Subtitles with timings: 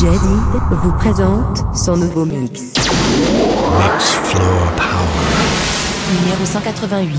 [0.00, 0.20] Jadid
[0.72, 2.60] vous présente son nouveau mix.
[2.60, 5.16] Mix Floor Power.
[6.20, 7.16] Numéro 188.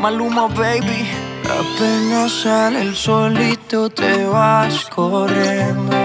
[0.00, 1.04] Maluma, baby.
[1.44, 5.96] Apenas sale el solito te vas corriendo.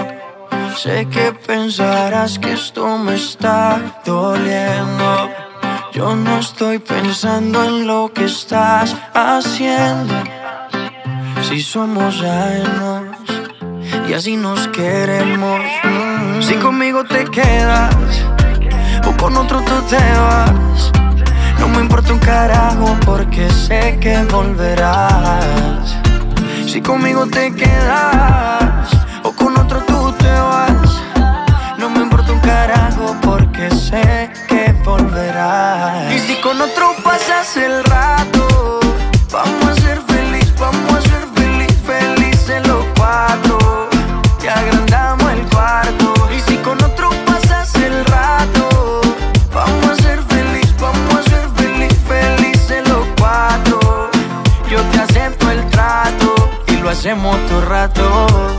[0.76, 5.41] Sé que pensarás que esto me está doliendo.
[5.92, 10.14] Yo no estoy pensando en lo que estás haciendo.
[11.46, 13.14] Si somos ajenos
[14.08, 15.60] y así nos queremos.
[16.40, 17.94] Si conmigo te quedas
[19.06, 20.92] o con otro tú te vas.
[21.60, 25.94] No me importa un carajo porque sé que volverás.
[26.66, 28.88] Si conmigo te quedas
[29.24, 29.81] o con otro
[36.62, 38.78] otro pasas el rato,
[39.32, 43.88] vamos a ser feliz, vamos a ser feliz, felices los cuatro.
[44.40, 46.14] Te agrandamos el cuarto.
[46.36, 49.00] Y si con otro pasas el rato,
[49.52, 54.10] vamos a ser feliz, vamos a ser feliz, felices los cuatro.
[54.70, 56.34] Yo te acepto el trato
[56.68, 58.51] y lo hacemos todo rato.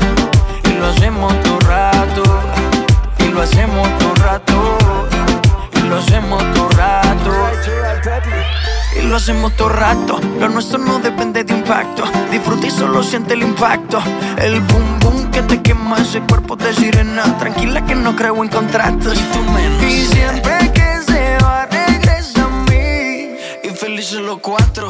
[9.13, 10.19] Lo hacemos todo rato.
[10.39, 12.03] Lo nuestro no depende de impacto.
[12.31, 14.01] Disfruta y solo siente el impacto.
[14.39, 17.37] El boom boom que te quema ese cuerpo de sirena.
[17.37, 19.13] Tranquila que no creo en contratos.
[19.13, 19.83] Y tú menos.
[19.83, 23.35] Y siempre que se va, regresa a mí.
[23.63, 24.89] Y felices los cuatro.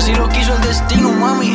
[0.00, 1.52] Así lo quiso el destino, mami.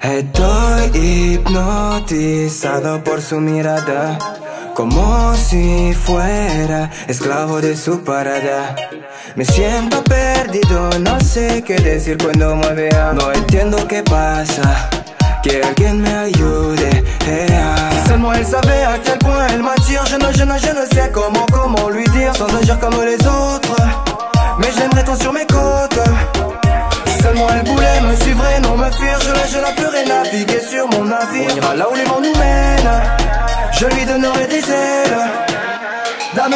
[0.00, 0.90] Estoy
[1.34, 4.18] hipnotizado por su mirada,
[4.74, 8.74] como si fuera esclavo de su parada.
[9.36, 13.12] Me siento perdido, no sé qué decir cuando me vea.
[13.12, 14.90] No entiendo qué pasa,
[15.42, 16.90] que alguien me ayude.
[17.24, 20.86] Si seulement elle savait à quel point elle m'attire, je ne, je ne, je ne
[20.94, 23.76] sais comment, comment lui dire sans agir comme les autres.
[24.58, 26.00] Mais j'aimerais tant sur mes côtes.
[27.22, 30.60] Seulement elle voulait me suivre et non me fuir, je la, je la ferais naviguer
[30.60, 31.50] sur mon navire.
[31.52, 33.02] On ira là où les vents nous mènent,
[33.78, 35.18] je lui donnerai des ailes.
[36.34, 36.54] Dame,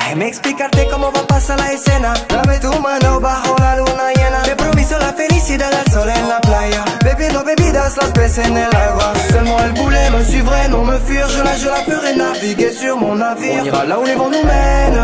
[0.00, 2.14] Déjame explicarte cómo va a pasar la escena.
[2.28, 4.42] Dame tu mano bajo la luna llena.
[4.42, 6.84] Te proviso la felicidad al sol en la playa.
[7.04, 9.12] Bebiendo bebidas, las peces en el agua.
[9.30, 11.28] Seulement el poulet me suivrait, non me fuir.
[11.28, 13.62] Je la, je la ferai naviguer sur mon navire.
[13.62, 15.00] On ira là où les vents nous mènent.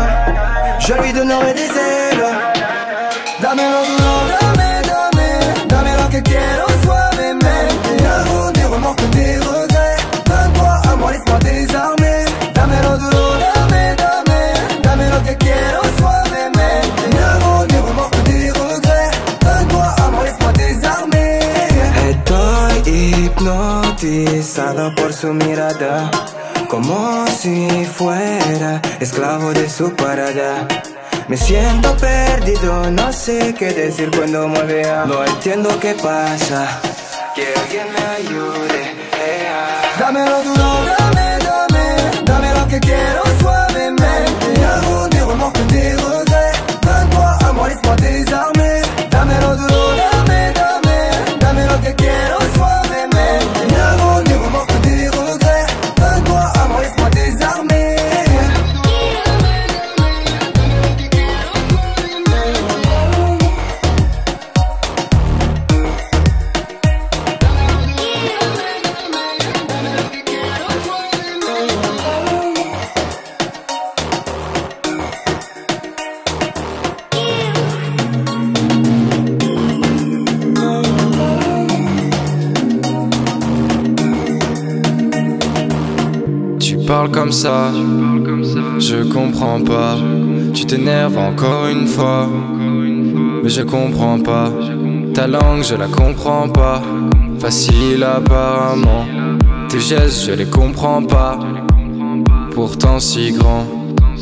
[0.79, 2.27] Je lui donnerai des ailes.
[3.39, 8.01] Dámelo duro, dame, dame, dame lo que quiero suavemente.
[8.03, 9.97] N'avoue des remords des regrets.
[10.25, 11.57] Donne-toi à moi, laisse-moi désarmer.
[11.67, 11.96] Dámelo
[24.95, 26.09] por su mirada.
[26.69, 30.67] Como si fuera esclavo de su parada.
[31.27, 35.05] Me siento perdido, no sé qué decir cuando me vea.
[35.05, 36.79] No entiendo qué pasa.
[37.35, 38.81] Que alguien me ayude.
[39.21, 39.99] eh, ah.
[39.99, 43.26] Dámelo duro, dame, dame, dame lo que quiero
[87.17, 87.71] comme ça,
[88.77, 89.97] je comprends pas.
[90.53, 92.29] Tu t'énerves encore une fois,
[93.41, 94.51] mais je comprends pas.
[95.15, 96.79] Ta langue, je la comprends pas.
[97.39, 99.05] Facile apparemment.
[99.67, 101.39] Tes gestes, je les comprends pas.
[102.51, 103.65] Pourtant si grand.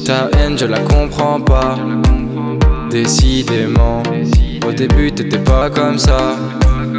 [0.06, 1.76] Ta haine, je la comprends pas.
[2.90, 4.04] Décidément.
[4.66, 6.38] Au début, t'étais pas comme ça.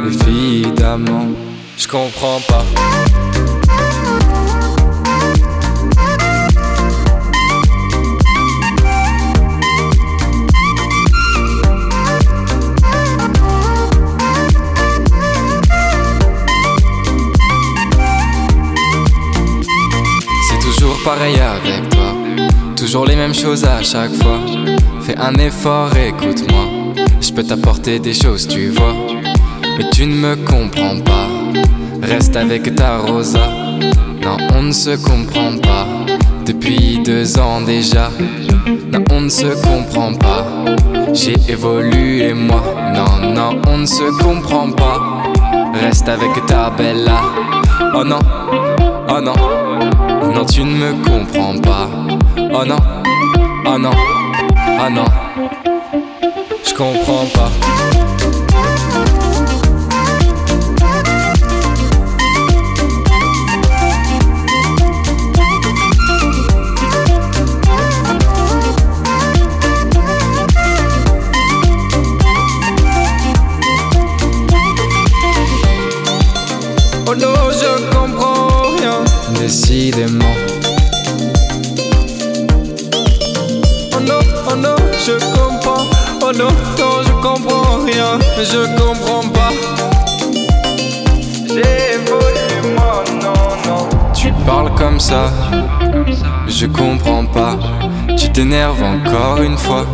[0.05, 1.25] Évidemment,
[1.75, 3.26] je comprends pas.
[21.07, 22.11] Pareil avec toi.
[22.75, 24.39] Toujours les mêmes choses à chaque fois.
[25.03, 26.65] Fais un effort, écoute-moi.
[27.21, 28.93] Je peux t'apporter des choses, tu vois.
[29.77, 31.27] Mais tu ne me comprends pas.
[32.01, 33.47] Reste avec ta rosa.
[34.21, 35.87] Non, on ne se comprend pas.
[36.45, 38.11] Depuis deux ans déjà.
[38.91, 40.45] Non, on ne se comprend pas.
[41.13, 42.61] J'ai évolué moi.
[42.93, 45.23] Non, non, on ne se comprend pas.
[45.73, 47.21] Reste avec ta bella.
[47.95, 48.19] Oh non,
[49.09, 49.35] oh non.
[50.37, 51.89] Non, tu ne me comprends pas.
[52.37, 52.77] Oh non,
[53.65, 53.89] oh non,
[54.79, 55.05] oh non.
[56.63, 57.49] Je comprends pas.
[86.37, 86.49] Non,
[87.05, 88.19] je comprends rien.
[88.37, 89.51] Je comprends pas.
[91.47, 93.33] J'ai évolué, moi, non,
[93.67, 93.89] non.
[94.13, 95.31] Tu parles comme ça.
[96.47, 97.57] Je comprends pas.
[98.17, 99.85] Tu t'énerves encore une fois.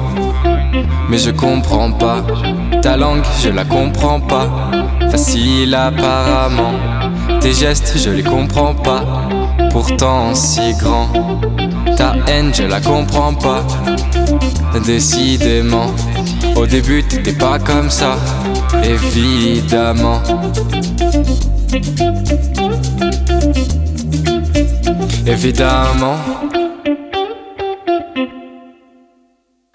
[1.10, 2.24] Mais je comprends pas.
[2.82, 4.50] Ta langue, je la comprends pas.
[5.12, 6.74] Facile apparemment.
[7.39, 9.03] Tes gestes, je les comprends pas.
[9.72, 11.10] Pourtant si grand.
[11.98, 13.63] Ta haine, je la comprends pas.
[14.86, 15.91] Décidément.
[16.55, 18.17] Au début, t'étais pas comme ça.
[18.83, 20.22] Évidemment.
[25.25, 26.17] Évidemment.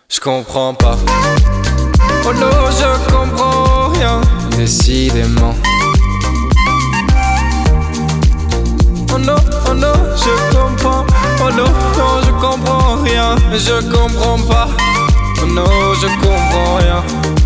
[0.08, 0.96] Je comprends pas.
[2.24, 4.20] Oh non, je comprends rien.
[4.56, 5.54] Décidément.
[9.14, 9.36] Oh non,
[9.68, 11.04] oh non, je comprends.
[11.40, 11.64] Oh non,
[11.96, 13.36] non, je comprends rien.
[13.52, 14.87] Je comprends pas.
[15.46, 17.37] Non, je comprends rien.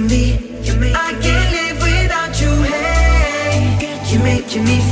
[0.00, 4.08] You make me, I can't live without you, hey.
[4.10, 4.89] you make making me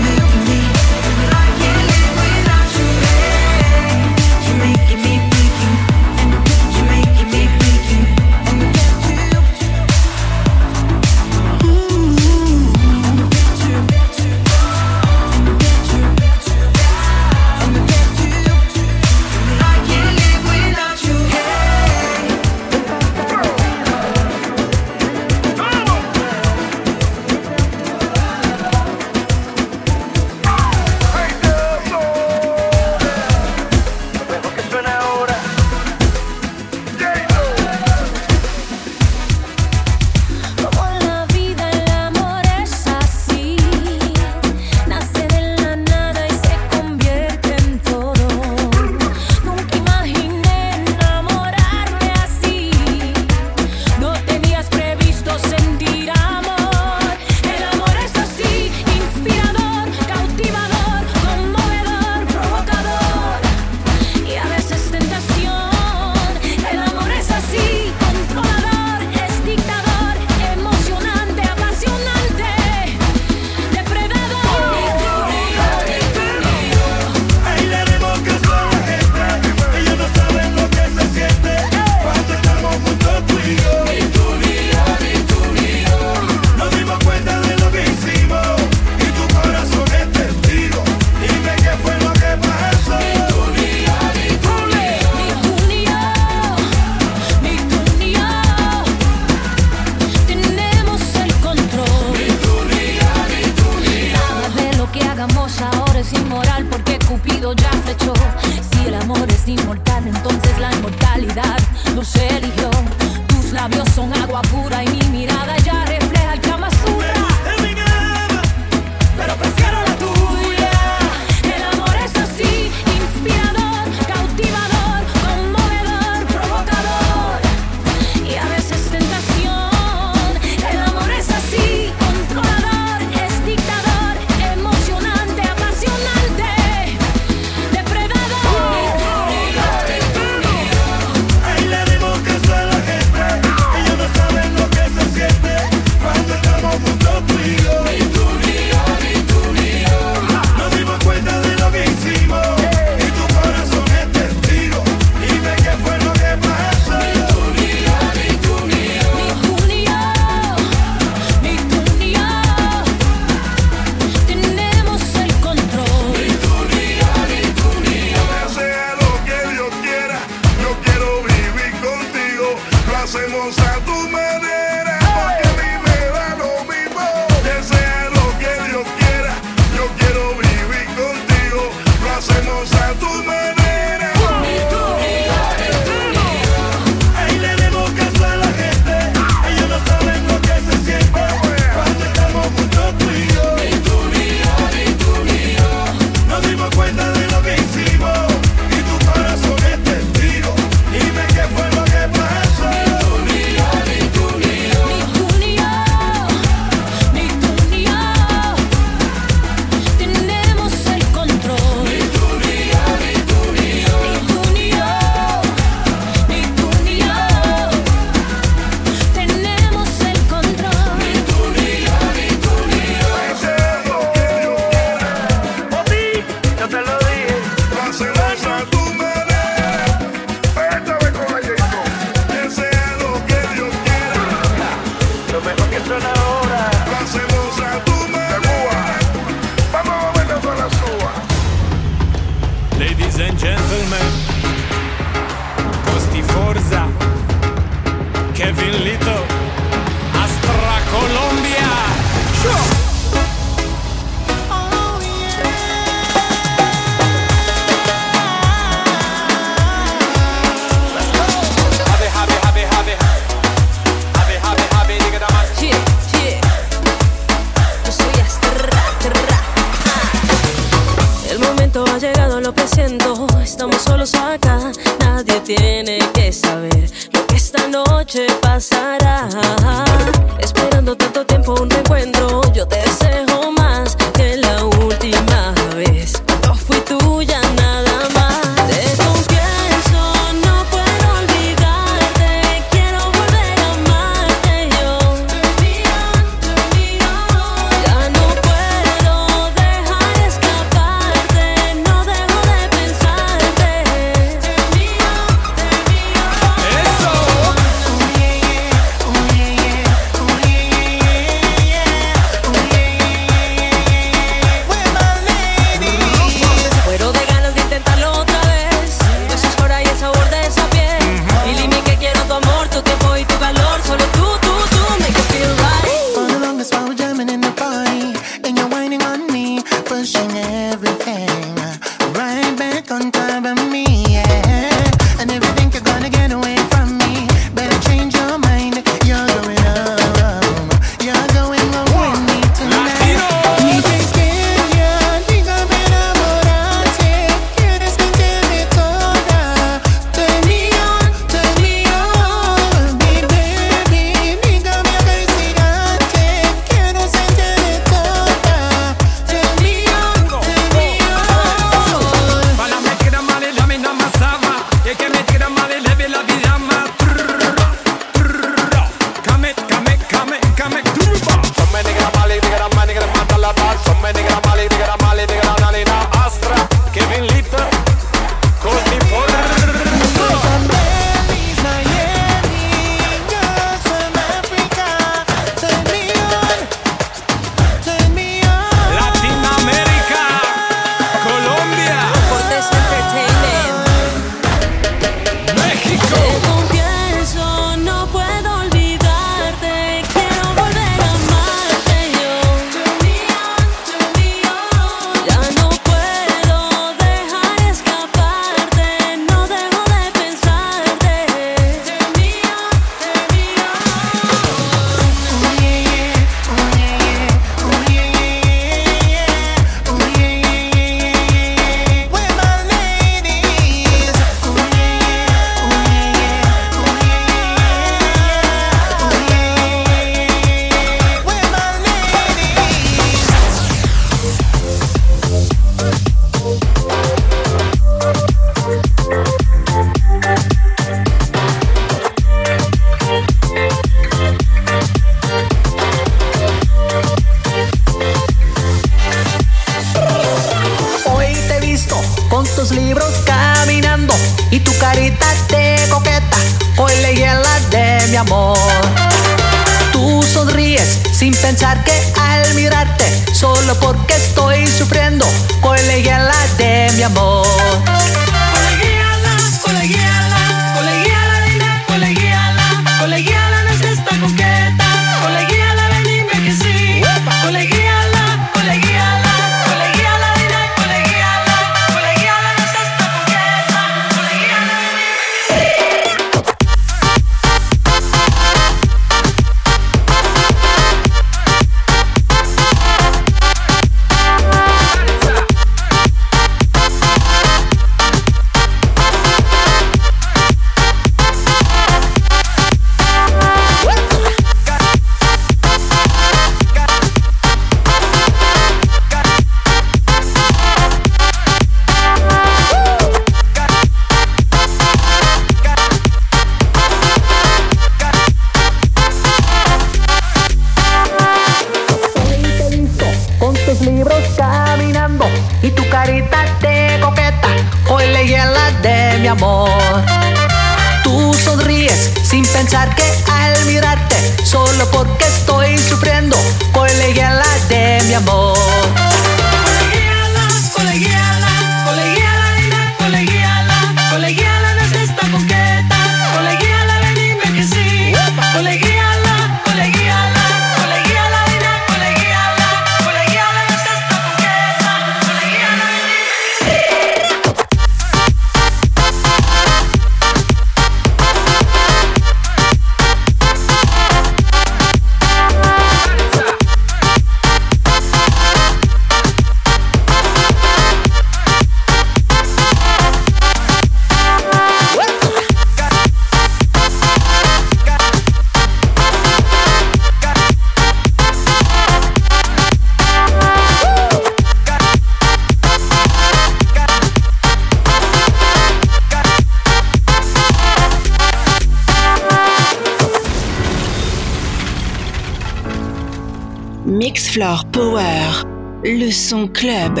[599.30, 600.00] son club.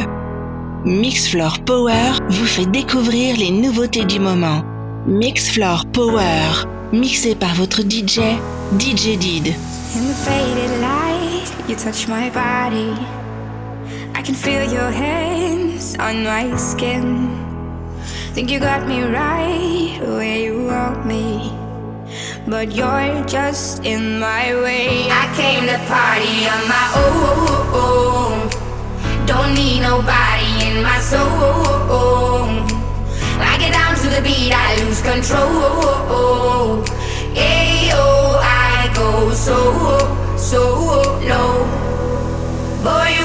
[0.84, 4.64] Mixfloor Power vous fait découvrir les nouveautés du moment.
[5.06, 8.22] Mixfloor Power, mixé par votre DJ,
[8.76, 9.54] DJ Did.
[9.94, 12.92] In the faded light, you touch my body.
[14.16, 17.28] I can feel your hands on my skin.
[18.34, 21.52] Think you got me right where you want me.
[22.48, 25.06] But you're just in my way.
[25.08, 28.09] I came to party on my own.
[35.00, 36.82] lose control.
[37.34, 40.62] Ayo, I go so, so
[41.22, 41.66] low.
[42.82, 43.19] Boy,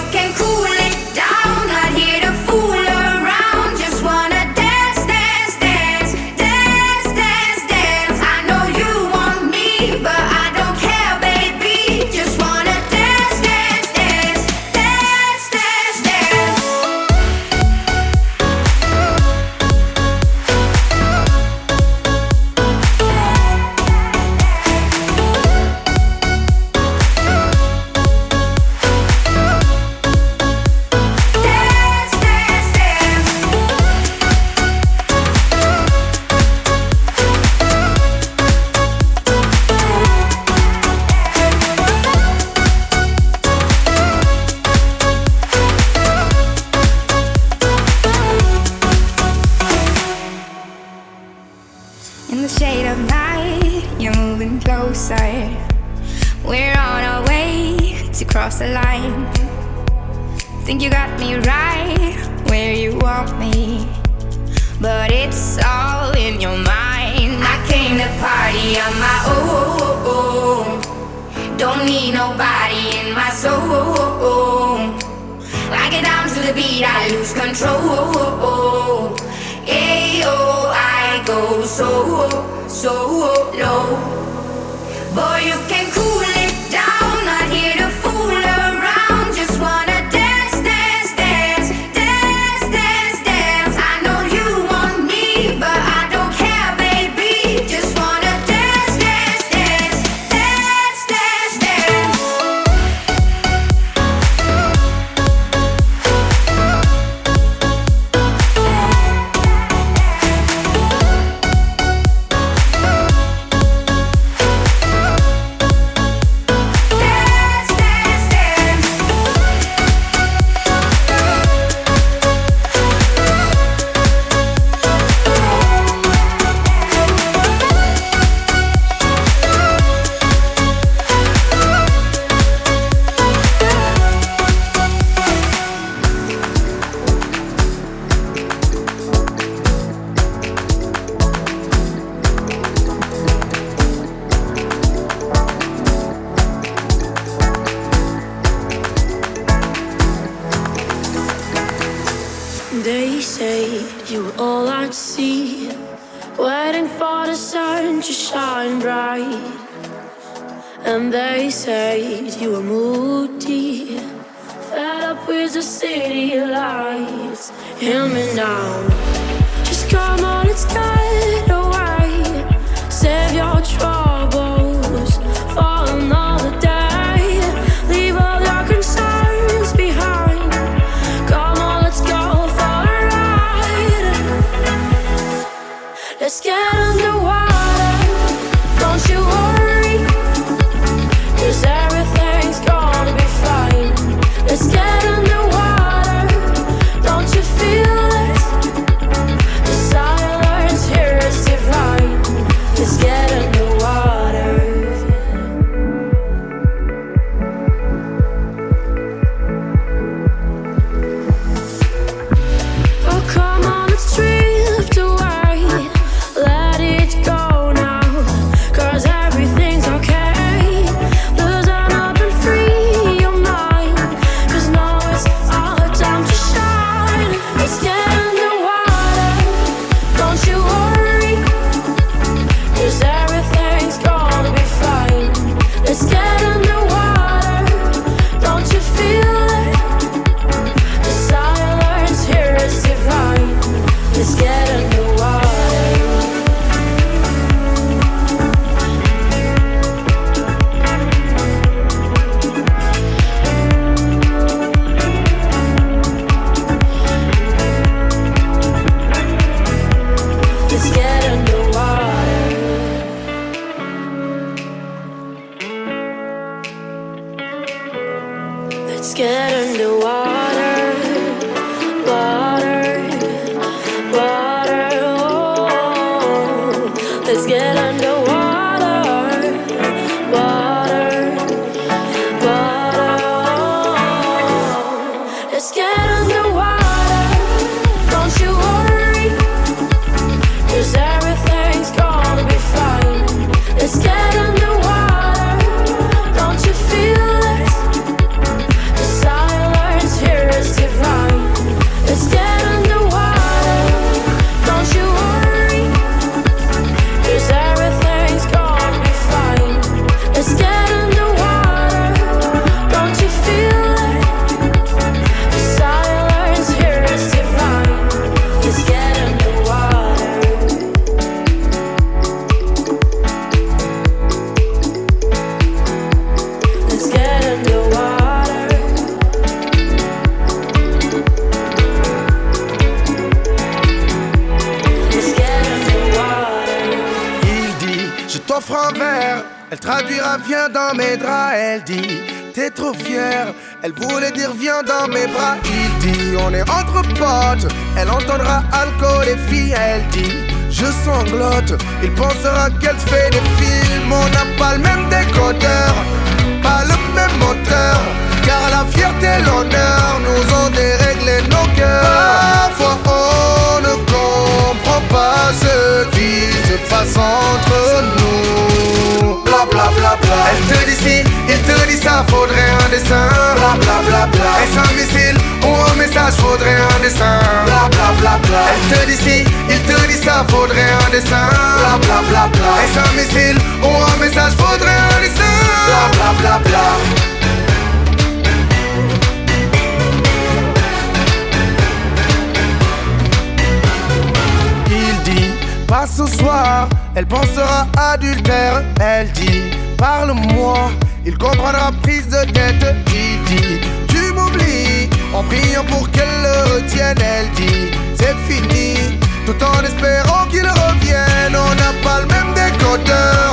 [395.96, 398.84] pas ce soir, elle pensera adultère.
[399.00, 399.62] Elle dit,
[399.98, 400.78] parle-moi,
[401.26, 402.86] il comprendra prise de tête.
[403.24, 403.80] Il dit,
[404.10, 407.18] tu m'oublies, en priant pour qu'elle le retienne.
[407.34, 411.56] Elle dit, c'est fini, tout en espérant qu'il revienne.
[411.68, 413.52] On n'a pas le même décodeur,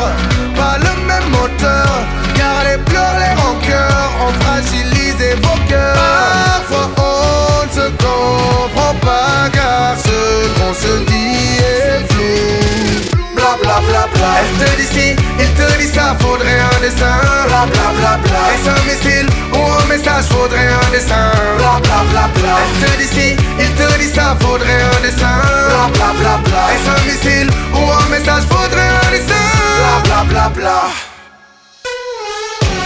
[0.56, 1.90] pas le même moteur.
[2.38, 5.94] Car les pleurs, les rancœurs ont fragilisé vos cœurs.
[5.94, 10.18] Parfois on ne se comprend pas car ce
[10.58, 11.11] qu'on se dit.
[14.14, 14.30] Bla.
[14.40, 17.16] Elle te dit si, il te dit ça, faudrait un dessin.
[17.46, 18.40] Bla bla bla bla.
[18.54, 21.30] Est-ce un missile ou un message, faudrait un dessin.
[21.58, 22.54] Bla bla bla bla.
[22.62, 25.38] Elle te dit si, il te dit ça, faudrait un dessin.
[25.68, 26.62] Bla bla bla bla.
[26.74, 29.46] Est-ce un missile ou un message, faudrait un dessin.
[30.04, 30.80] Bla bla bla bla.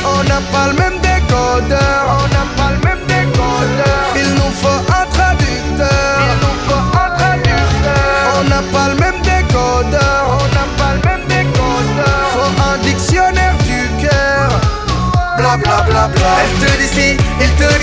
[0.05, 2.03] On n'a pas le même décodeur.
[2.25, 2.36] On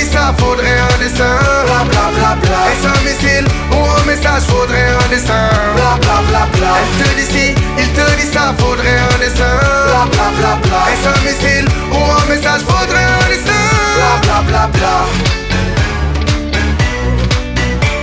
[0.03, 1.37] il te dit ça, faudrait un dessin.
[1.65, 2.59] Bla bla bla bla.
[2.71, 5.49] Est-ce un missile ou un message, faudrait un dessin?
[5.75, 6.73] Bla bla bla bla.
[6.79, 9.55] Elle te dit si, il te dit ça, faudrait un dessin.
[9.87, 10.79] Bla bla bla bla.
[10.91, 13.63] Est-ce un missile ou un message, faudrait un dessin?
[13.97, 14.95] Bla bla bla bla.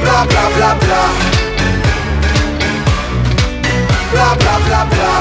[0.03, 1.03] Bla bla bla bla.
[4.13, 5.13] Bla bla bla bla.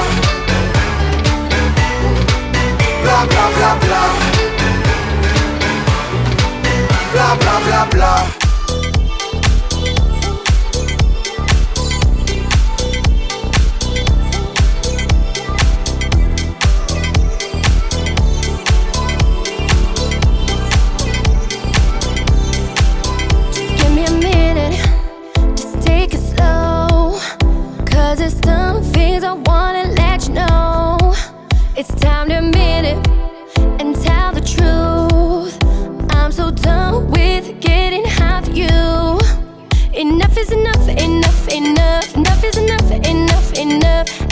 [3.02, 4.29] Bla bla bla bla.
[29.46, 31.14] Wanna let you know.
[31.76, 33.08] It's time to admit it
[33.80, 34.89] and tell the truth.
[37.60, 39.18] Getting half you.
[39.92, 42.16] Enough is enough, enough, enough.
[42.16, 44.29] Enough is enough, enough, enough.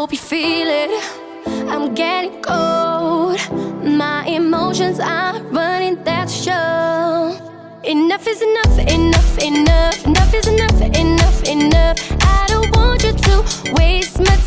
[0.00, 0.90] Hope you feel it.
[1.72, 3.38] I'm getting cold.
[3.82, 7.32] My emotions are running that show.
[7.82, 10.06] Enough is enough, enough, enough.
[10.06, 11.96] Enough is enough, enough, enough.
[12.20, 13.34] I don't want you to
[13.78, 14.45] waste my time.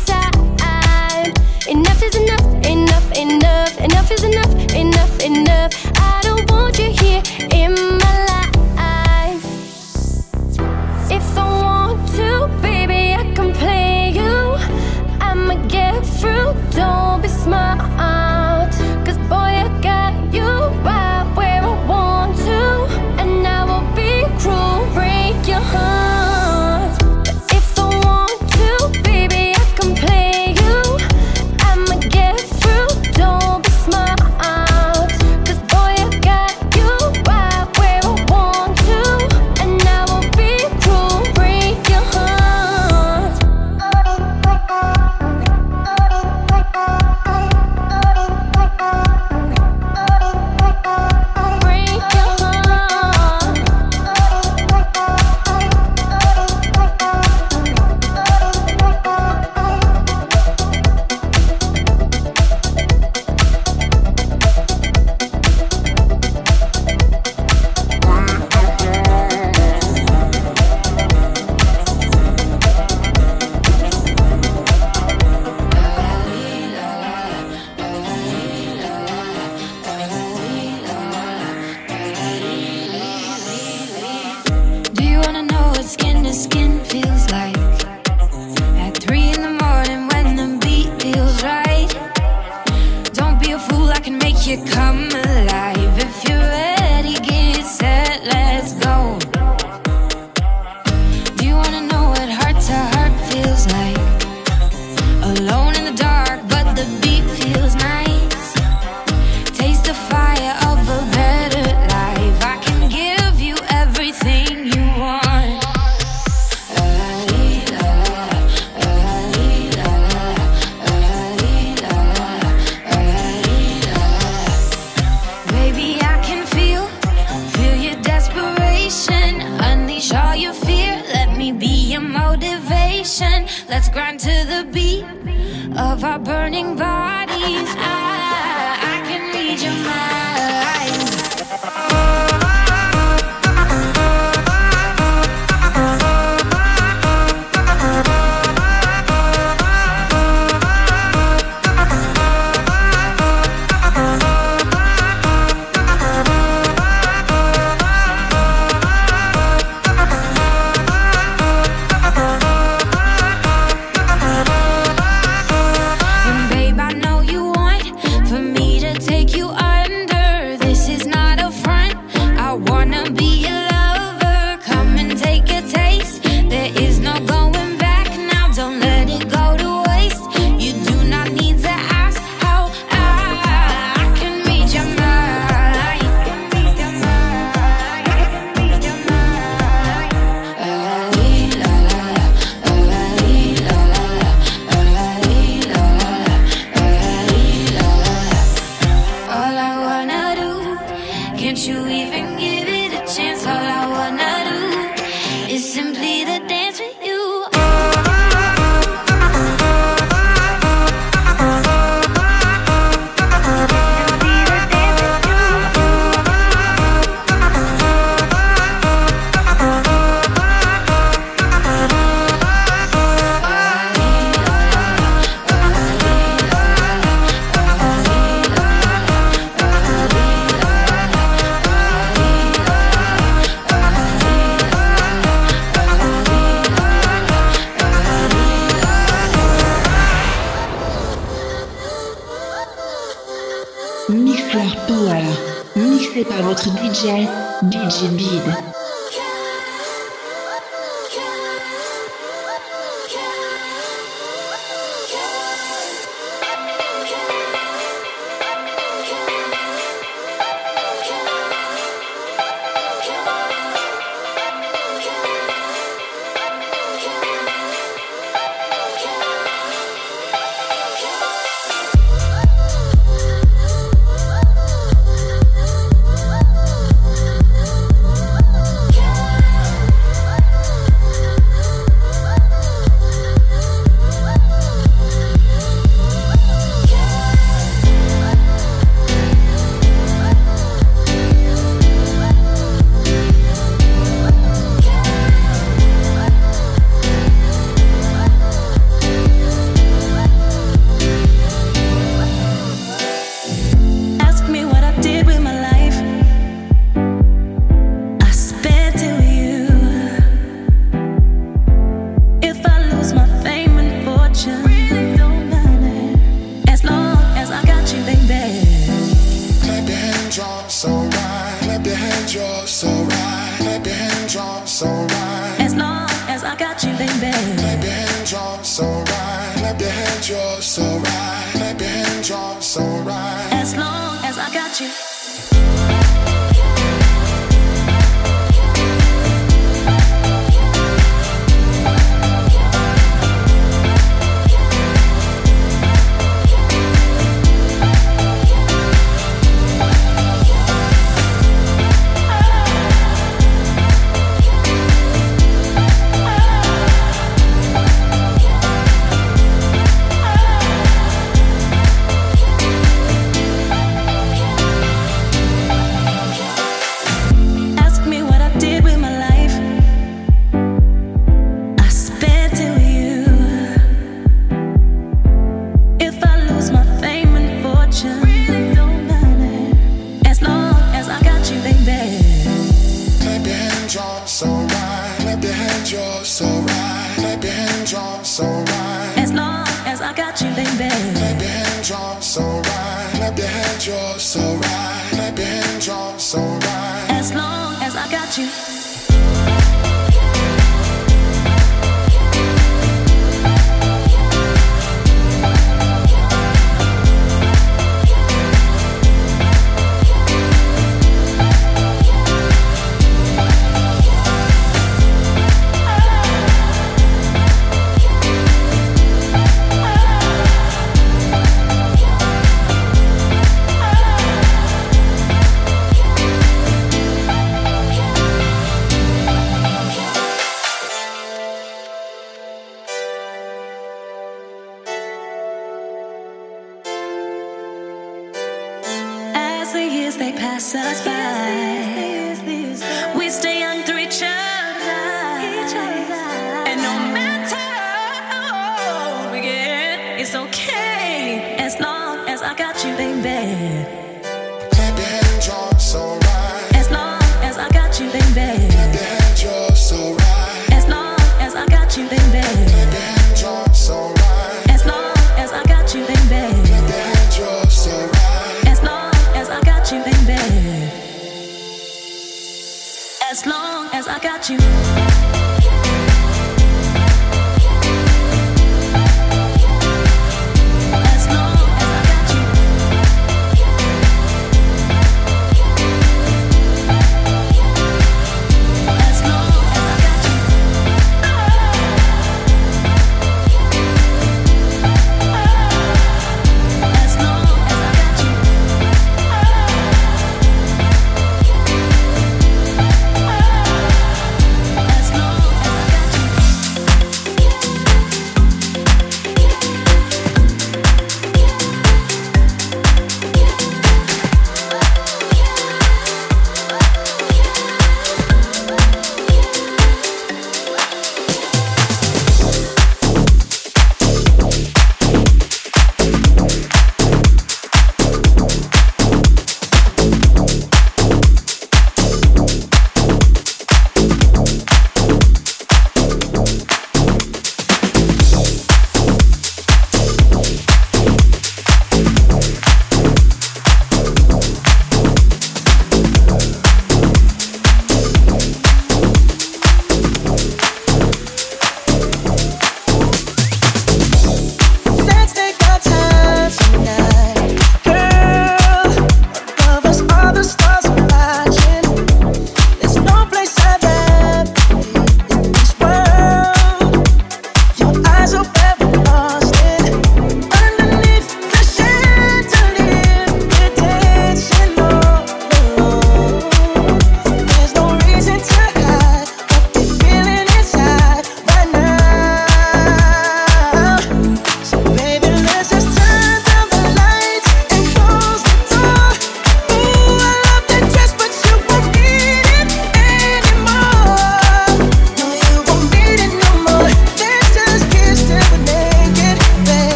[247.62, 248.79] Digimid.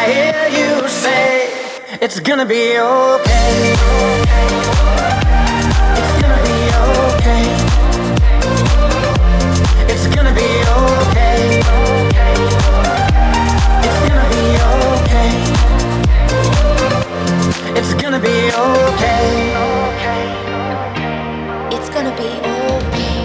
[0.00, 1.52] I hear you say
[2.00, 3.74] it's gonna be okay.
[6.00, 7.44] It's gonna be okay.
[9.92, 10.48] It's gonna be
[10.80, 11.36] okay.
[13.84, 15.28] It's gonna be okay.
[17.76, 19.20] It's gonna be okay.
[21.76, 23.18] It's gonna be okay.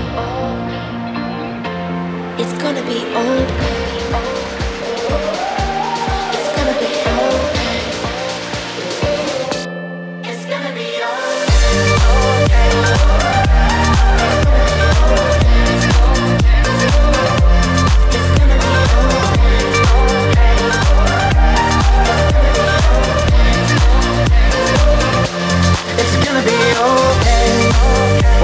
[2.42, 3.65] It's gonna be okay.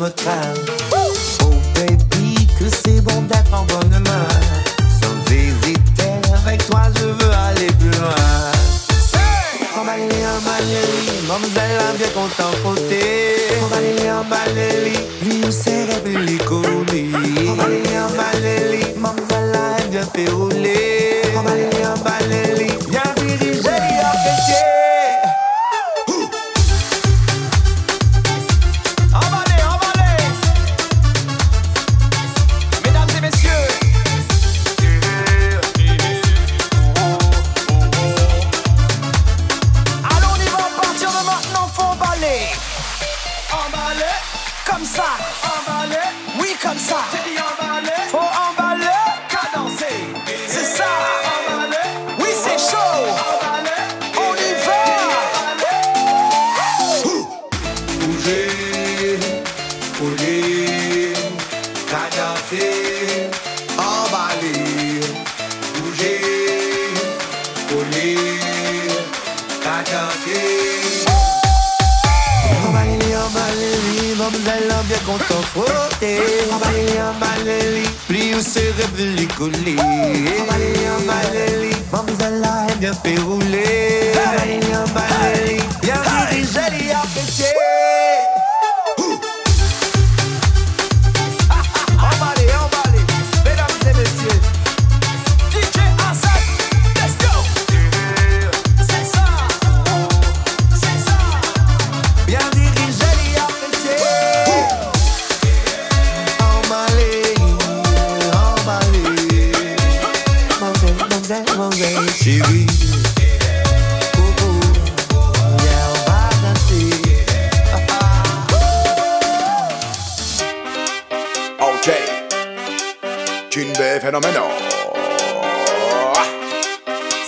[0.00, 1.12] Oh
[1.74, 4.26] baby, que c'est bon d'être en bonne main.
[5.00, 8.14] Sans hésiter, avec toi je veux aller plus loin.
[9.80, 10.24] Emballe-les,
[11.96, 13.36] bien content côté.
[13.64, 14.90] Emballe-les, emballe-les,
[15.22, 15.52] lui ou
[19.90, 20.28] bien fait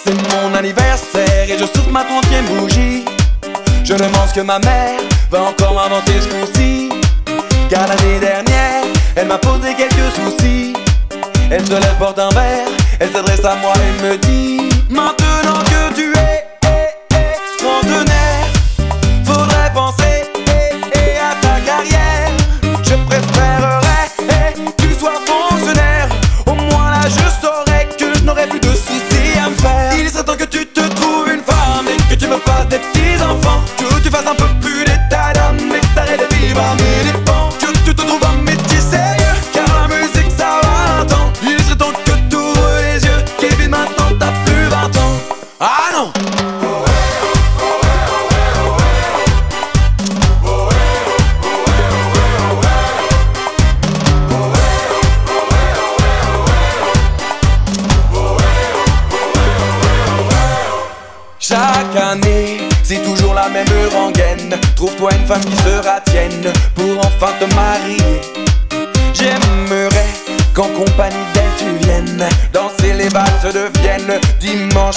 [0.02, 3.04] C'est mon anniversaire et je souffre ma trentième bougie.
[3.84, 4.98] Je demande ce que ma mère
[5.30, 6.88] va encore m'inventer ce coup-ci.
[7.68, 8.82] Car l'année dernière,
[9.14, 10.72] elle m'a posé quelques soucis.
[11.50, 12.68] Elle se lève, porte un verre,
[12.98, 14.55] elle s'adresse à moi et me dit
[14.88, 15.45] Maintenant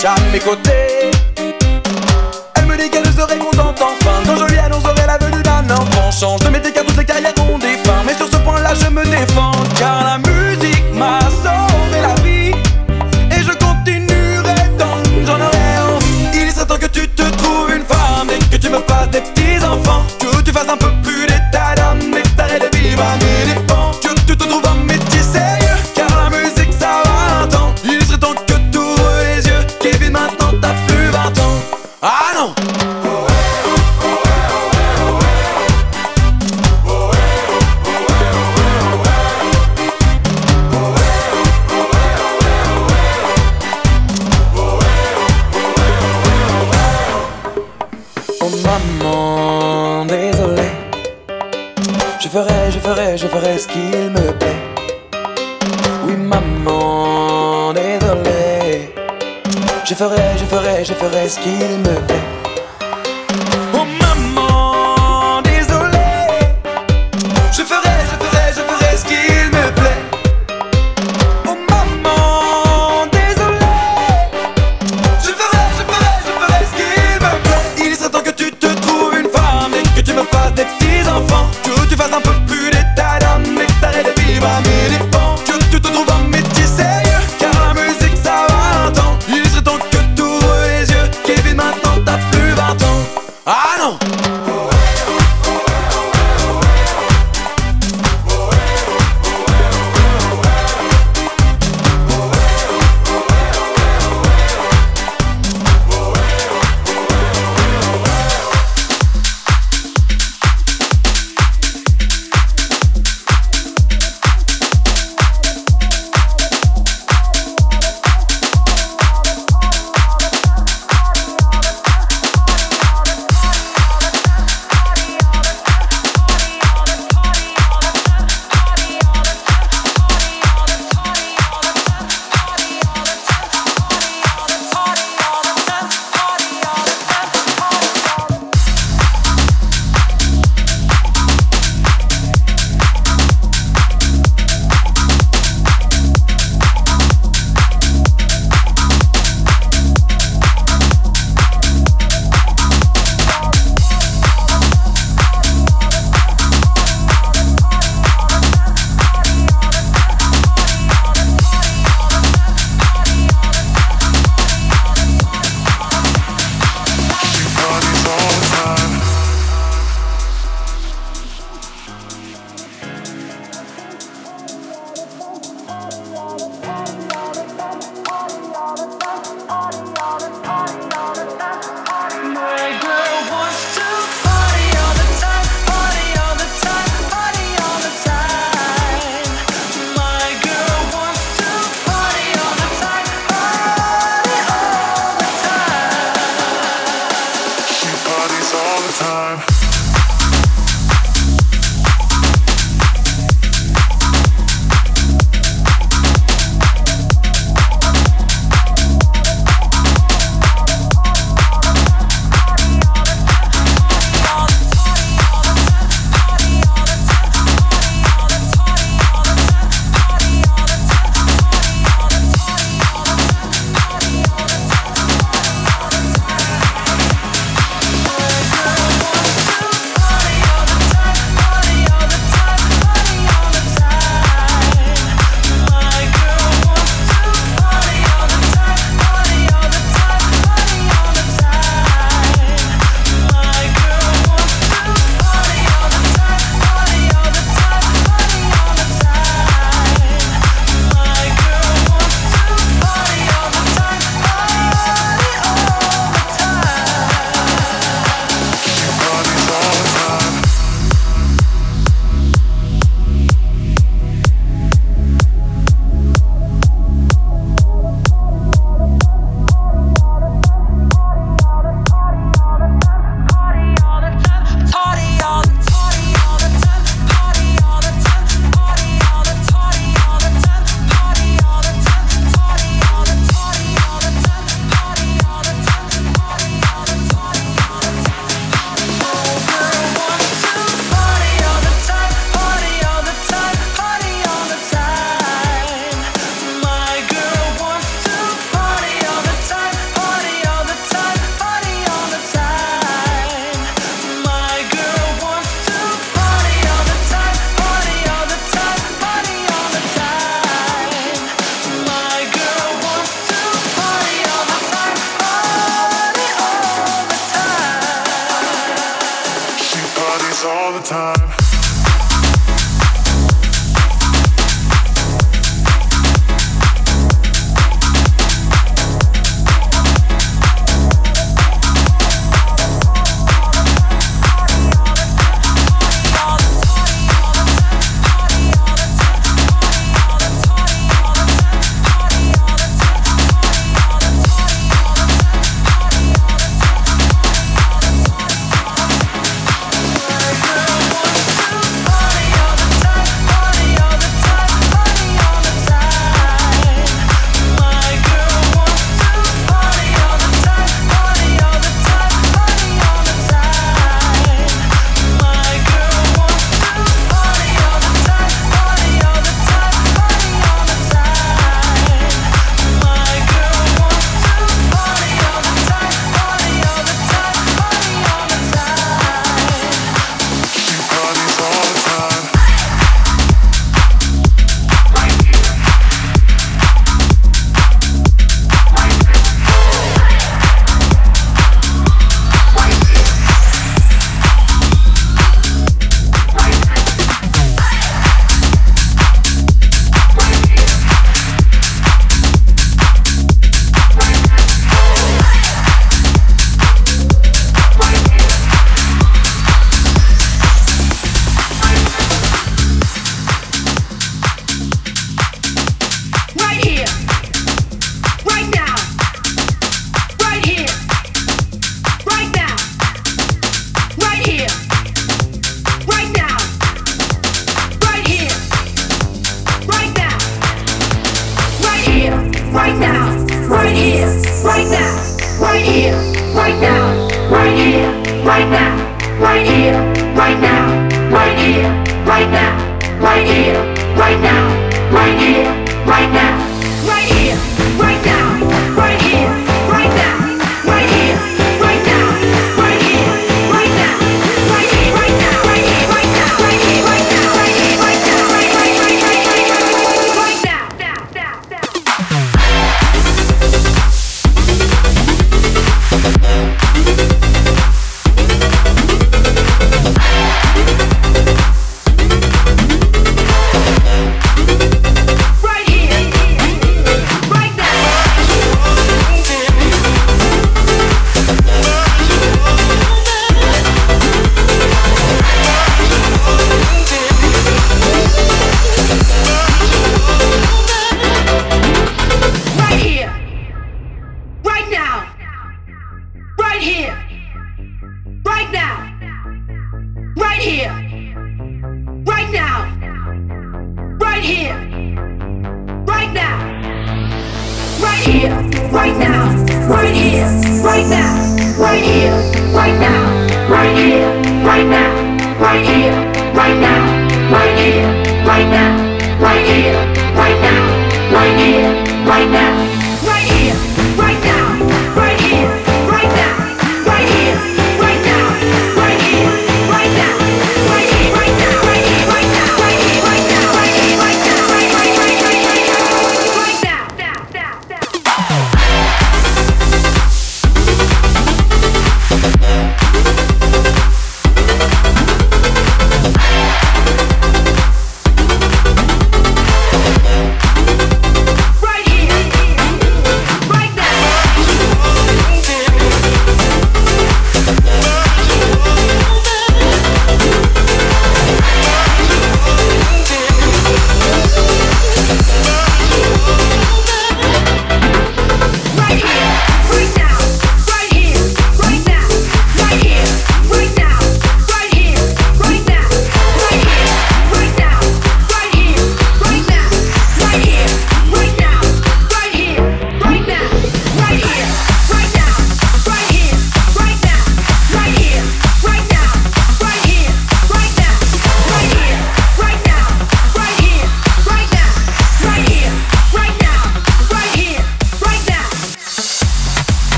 [0.00, 1.10] Chan mes côtés
[53.34, 54.62] Je ferai ce qu'il me plaît.
[56.06, 58.90] Oui, maman, désolé.
[59.84, 62.33] Je ferai, je ferai, je ferai ce qu'il me plaît.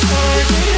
[0.00, 0.77] started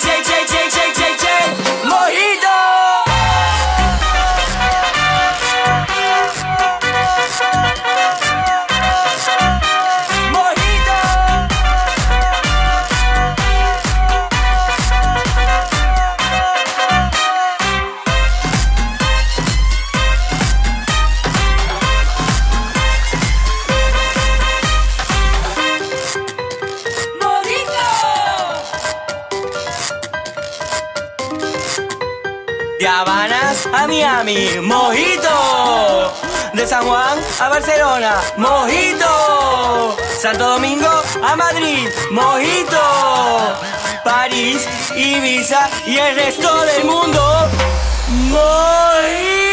[33.91, 36.13] Miami, mojito.
[36.53, 39.97] De San Juan a Barcelona, mojito.
[40.21, 40.89] Santo Domingo
[41.21, 42.79] a Madrid, mojito.
[44.05, 44.65] París,
[44.95, 47.49] Ibiza y el resto del mundo,
[48.29, 49.50] mojito.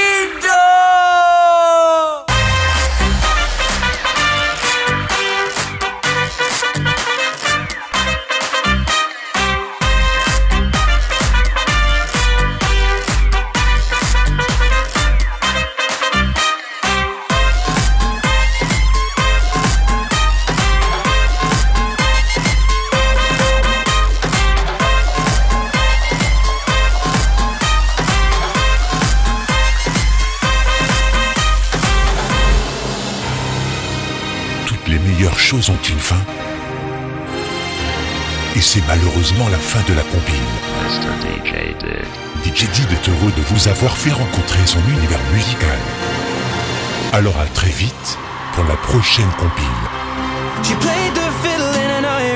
[39.69, 40.49] Fin de la compile.
[42.43, 45.79] DJ Dib est heureux de vous avoir fait rencontrer son univers musical.
[47.13, 48.19] Alors à très vite
[48.55, 49.85] pour la prochaine compile.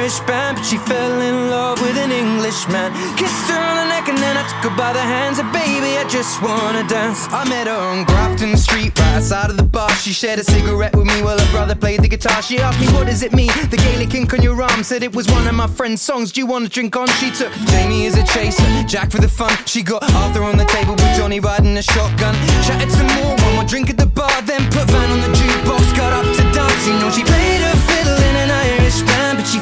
[0.03, 2.91] Irish band, but she fell in love with an Englishman.
[3.15, 5.39] Kissed her on the neck and then I took her by the hands.
[5.39, 7.29] And baby, I just wanna dance.
[7.31, 9.89] I met her on Grafton Street, right outside of the bar.
[10.03, 12.43] She shared a cigarette with me while her brother played the guitar.
[12.43, 13.53] She asked me, What does it mean?
[13.70, 16.33] The Gaelic ink on your arm said it was one of my friend's songs.
[16.33, 17.07] Do you wanna drink on?
[17.23, 19.55] She took Jamie as a chaser, Jack for the fun.
[19.66, 22.35] She got Arthur on the table with Johnny riding a shotgun.
[22.66, 25.97] Chatted some more, one more drink at the bar, then put Van on the jukebox.
[25.97, 29.47] Got up to dance, you know she played her fiddle in an Irish band, but
[29.47, 29.61] she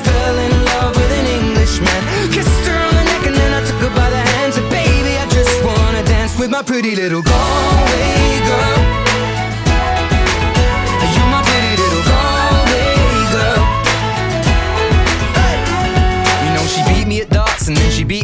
[6.83, 8.20] pretty little Galway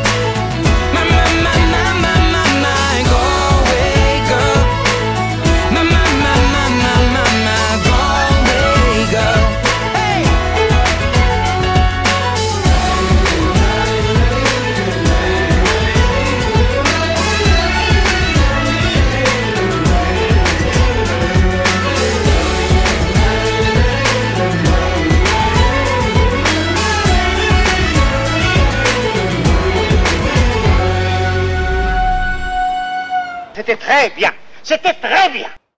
[33.69, 34.33] c'était très bien.
[34.63, 35.58] C'était très bien.